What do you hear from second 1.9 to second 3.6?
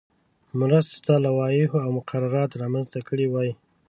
مقررات رامنځته کړي وای.